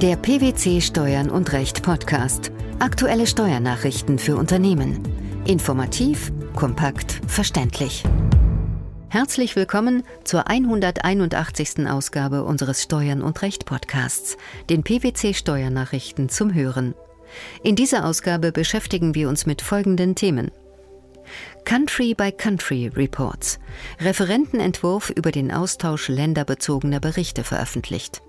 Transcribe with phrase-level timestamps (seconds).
[0.00, 2.52] Der PwC Steuern und Recht Podcast.
[2.78, 5.02] Aktuelle Steuernachrichten für Unternehmen.
[5.44, 8.04] Informativ, kompakt, verständlich.
[9.08, 11.88] Herzlich willkommen zur 181.
[11.88, 14.36] Ausgabe unseres Steuern und Recht Podcasts,
[14.70, 16.94] den PwC Steuernachrichten zum Hören.
[17.64, 20.52] In dieser Ausgabe beschäftigen wir uns mit folgenden Themen.
[21.64, 23.58] Country by Country Reports.
[23.98, 28.22] Referentenentwurf über den Austausch länderbezogener Berichte veröffentlicht.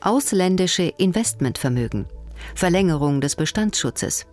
[0.00, 2.06] Ausländische Investmentvermögen.
[2.54, 4.26] Verlängerung des Bestandsschutzes.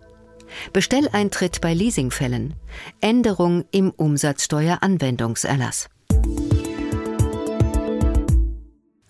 [0.72, 2.54] Bestelleintritt bei Leasingfällen.
[3.00, 5.88] Änderung im Umsatzsteueranwendungserlass.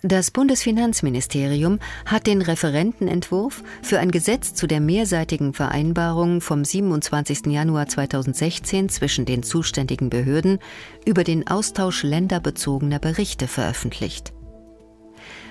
[0.05, 7.47] Das Bundesfinanzministerium hat den Referentenentwurf für ein Gesetz zu der mehrseitigen Vereinbarung vom 27.
[7.47, 10.59] Januar 2016 zwischen den zuständigen Behörden
[11.07, 14.33] über den Austausch länderbezogener Berichte veröffentlicht.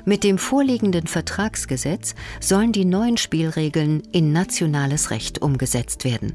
[0.05, 6.33] Mit dem vorliegenden Vertragsgesetz sollen die neuen Spielregeln in nationales Recht umgesetzt werden.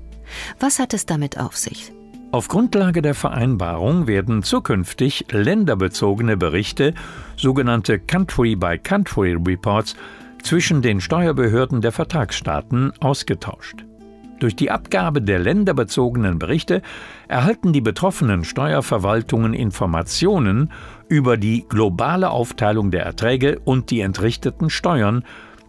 [0.61, 1.93] Was hat es damit auf sich?
[2.33, 6.93] Auf Grundlage der Vereinbarung werden zukünftig länderbezogene Berichte,
[7.37, 9.97] sogenannte Country-by-Country Reports,
[10.43, 13.86] zwischen den Steuerbehörden der Vertragsstaaten ausgetauscht.
[14.39, 16.83] Durch die Abgabe der länderbezogenen Berichte
[17.29, 20.73] erhalten die betroffenen Steuerverwaltungen Informationen
[21.09, 25.25] über die globale Aufteilung der Erträge und die entrichteten Steuern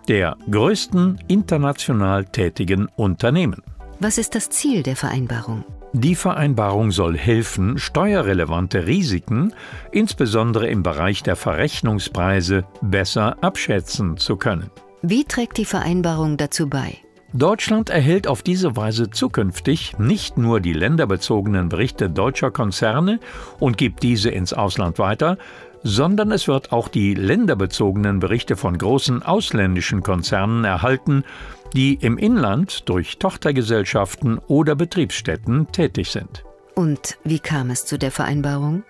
[0.07, 3.61] der größten international tätigen Unternehmen.
[3.99, 5.63] Was ist das Ziel der Vereinbarung?
[5.93, 9.53] Die Vereinbarung soll helfen, steuerrelevante Risiken,
[9.91, 14.69] insbesondere im Bereich der Verrechnungspreise, besser abschätzen zu können.
[15.01, 16.97] Wie trägt die Vereinbarung dazu bei?
[17.33, 23.19] Deutschland erhält auf diese Weise zukünftig nicht nur die länderbezogenen Berichte deutscher Konzerne
[23.59, 25.37] und gibt diese ins Ausland weiter,
[25.83, 31.25] sondern es wird auch die länderbezogenen Berichte von großen ausländischen Konzernen erhalten,
[31.73, 36.45] die im Inland durch Tochtergesellschaften oder Betriebsstätten tätig sind.
[36.75, 38.83] Und wie kam es zu der Vereinbarung?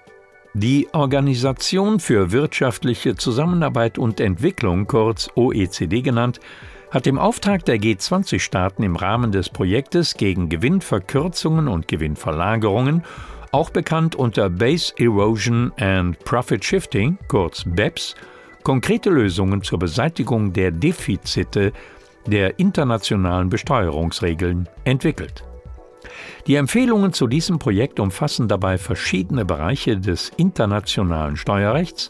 [0.54, 6.40] Die Organisation für wirtschaftliche Zusammenarbeit und Entwicklung, kurz OECD genannt,
[6.92, 13.04] hat im Auftrag der G20-Staaten im Rahmen des Projektes gegen Gewinnverkürzungen und Gewinnverlagerungen,
[13.52, 18.16] auch bekannt unter Base Erosion and Profit Shifting, kurz BEPS,
[18.64, 21.74] konkrete Lösungen zur Beseitigung der Defizite
[22.26, 25.44] der internationalen Besteuerungsregeln entwickelt.
[26.46, 32.10] Die Empfehlungen zu diesem Projekt umfassen dabei verschiedene Bereiche des internationalen Steuerrechts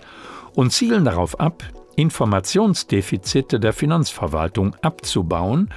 [0.54, 1.64] und zielen darauf ab,
[1.98, 5.70] Informationsdefizite der Finanzverwaltung abzubauen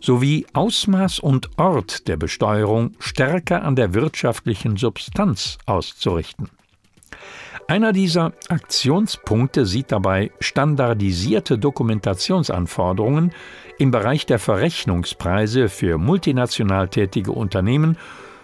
[0.00, 6.50] sowie Ausmaß und Ort der Besteuerung stärker an der wirtschaftlichen Substanz auszurichten.
[7.68, 13.32] Einer dieser Aktionspunkte sieht dabei standardisierte Dokumentationsanforderungen
[13.78, 17.96] im Bereich der Verrechnungspreise für multinational tätige Unternehmen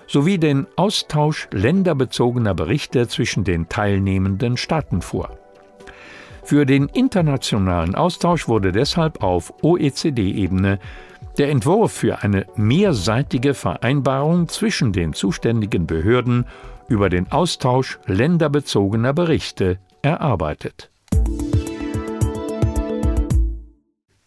[0.07, 5.39] sowie den Austausch länderbezogener Berichte zwischen den teilnehmenden Staaten vor.
[6.49, 10.79] Für den internationalen Austausch wurde deshalb auf OECD-Ebene
[11.37, 16.47] der Entwurf für eine mehrseitige Vereinbarung zwischen den zuständigen Behörden
[16.89, 20.91] über den Austausch länderbezogener Berichte erarbeitet.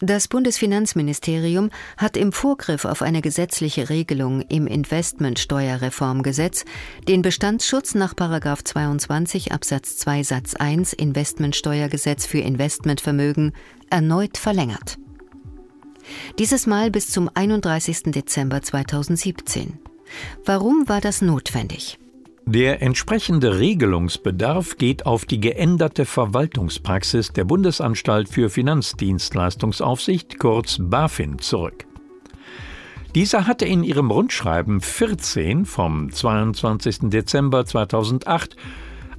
[0.04, 6.64] Das Bundesfinanzministerium hat im Vorgriff auf eine gesetzliche Regelung im Investmentsteuerreformgesetz
[7.06, 13.52] den Bestandsschutz nach 22 Absatz 2 Satz 1 Investmentsteuergesetz für Investmentvermögen
[13.90, 14.98] erneut verlängert.
[16.36, 18.02] Dieses Mal bis zum 31.
[18.06, 19.78] Dezember 2017.
[20.44, 22.00] Warum war das notwendig?
[22.44, 31.86] Der entsprechende Regelungsbedarf geht auf die geänderte Verwaltungspraxis der Bundesanstalt für Finanzdienstleistungsaufsicht, kurz BaFin, zurück.
[33.14, 37.10] Dieser hatte in ihrem Rundschreiben 14 vom 22.
[37.10, 38.56] Dezember 2008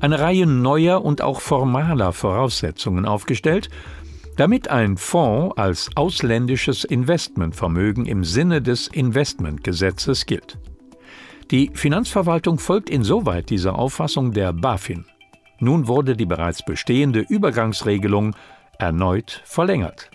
[0.02, 3.70] eine Reihe neuer und auch formaler Voraussetzungen aufgestellt,
[4.36, 10.58] damit ein Fonds als ausländisches Investmentvermögen im Sinne des Investmentgesetzes gilt.
[11.52, 15.06] Die Finanzverwaltung folgt insoweit dieser Auffassung der BaFin.
[15.60, 18.36] Nun wurde die bereits bestehende Übergangsregelung
[18.80, 20.10] erneut verlängert.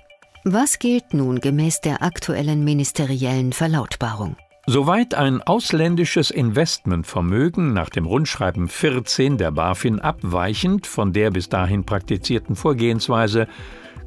[0.44, 4.36] Was gilt nun gemäß der aktuellen ministeriellen Verlautbarung?
[4.66, 11.84] Soweit ein ausländisches Investmentvermögen nach dem Rundschreiben 14 der BaFin abweichend von der bis dahin
[11.84, 13.48] praktizierten Vorgehensweise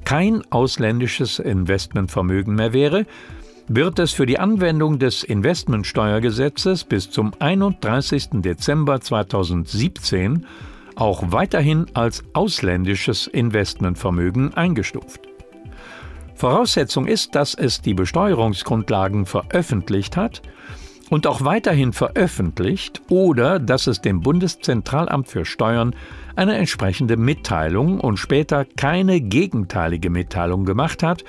[0.06, 3.06] kein ausländisches Investmentvermögen mehr wäre,
[3.68, 8.42] wird es für die Anwendung des Investmentsteuergesetzes bis zum 31.
[8.42, 10.46] Dezember 2017
[10.96, 15.22] auch weiterhin als ausländisches Investmentvermögen eingestuft.
[16.36, 20.42] Voraussetzung ist, dass es die Besteuerungsgrundlagen veröffentlicht hat
[21.10, 25.96] und auch weiterhin veröffentlicht oder dass es dem Bundeszentralamt für Steuern
[26.36, 31.24] eine entsprechende Mitteilung und später keine gegenteilige Mitteilung gemacht hat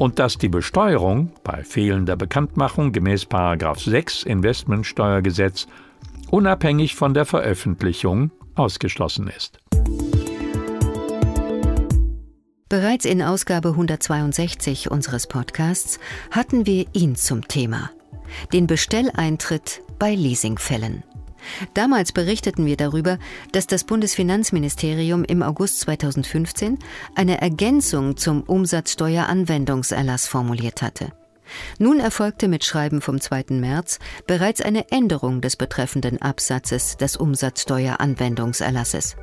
[0.00, 5.66] und dass die Besteuerung bei fehlender Bekanntmachung gemäß 6 Investmentsteuergesetz
[6.30, 9.58] unabhängig von der Veröffentlichung ausgeschlossen ist.
[12.70, 16.00] Bereits in Ausgabe 162 unseres Podcasts
[16.30, 17.90] hatten wir ihn zum Thema.
[18.54, 21.04] Den Bestelleintritt bei Leasingfällen.
[21.74, 23.18] Damals berichteten wir darüber,
[23.52, 26.78] dass das Bundesfinanzministerium im August 2015
[27.14, 31.12] eine Ergänzung zum Umsatzsteueranwendungserlass formuliert hatte.
[31.78, 33.46] Nun erfolgte mit Schreiben vom 2.
[33.50, 39.16] März bereits eine Änderung des betreffenden Absatzes des Umsatzsteueranwendungserlasses.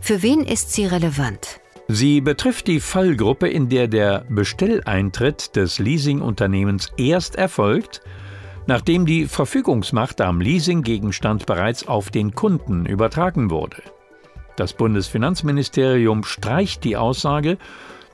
[0.00, 1.60] Für wen ist sie relevant?
[1.88, 8.02] Sie betrifft die Fallgruppe, in der der Bestelleintritt des Leasingunternehmens erst erfolgt,
[8.66, 13.82] nachdem die Verfügungsmacht am Leasinggegenstand bereits auf den Kunden übertragen wurde.
[14.56, 17.58] Das Bundesfinanzministerium streicht die Aussage,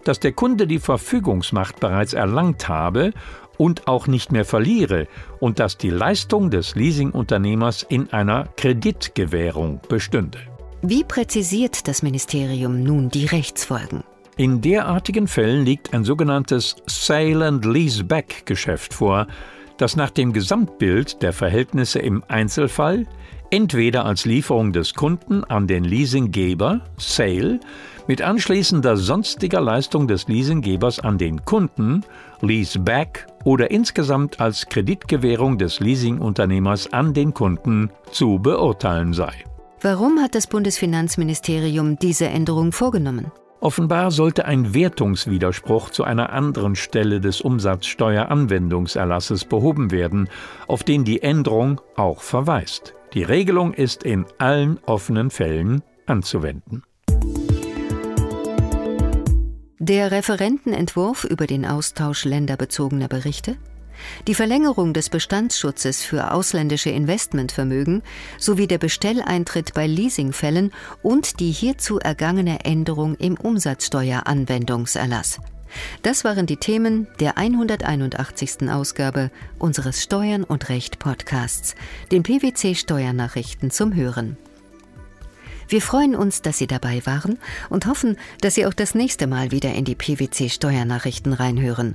[0.04, 3.12] dass der Kunde die Verfügungsmacht bereits erlangt habe
[3.56, 5.06] und auch nicht mehr verliere
[5.38, 10.38] und dass die Leistung des Leasingunternehmers in einer Kreditgewährung bestünde.
[10.82, 14.02] Wie präzisiert das Ministerium nun die Rechtsfolgen?
[14.37, 19.28] In derartigen Fällen liegt ein sogenanntes Sale and Leaseback Geschäft vor,
[19.82, 23.05] das nach dem Gesamtbild der Verhältnisse im Einzelfall
[23.50, 27.58] entweder als Lieferung des Kunden an den Leasinggeber Sale
[28.06, 32.05] mit anschließender sonstiger Leistung des Leasinggebers an den Kunden
[32.43, 39.32] Leaseback oder insgesamt als Kreditgewährung des Leasingunternehmers an den Kunden zu beurteilen sei.
[39.81, 43.32] Warum hat das Bundesfinanzministerium diese Änderung vorgenommen?
[43.62, 50.28] Offenbar sollte ein Wertungswiderspruch zu einer anderen Stelle des Umsatzsteueranwendungserlasses behoben werden,
[50.66, 52.94] auf den die Änderung auch verweist.
[53.14, 56.82] Die Regelung ist in allen offenen Fällen anzuwenden.
[59.78, 63.58] Der Referentenentwurf über den Austausch länderbezogener Berichte
[64.26, 68.02] die Verlängerung des Bestandsschutzes für ausländische Investmentvermögen
[68.38, 70.72] sowie der Bestelleintritt bei Leasingfällen
[71.02, 75.40] und die hierzu ergangene Änderung im Umsatzsteueranwendungserlass.
[76.02, 78.70] Das waren die Themen der 181.
[78.70, 81.75] Ausgabe unseres Steuern und Recht Podcasts,
[82.10, 84.37] den PwC Steuernachrichten zum Hören.
[85.69, 87.38] Wir freuen uns, dass Sie dabei waren
[87.70, 91.94] und hoffen, dass Sie auch das nächste Mal wieder in die PwC Steuernachrichten reinhören.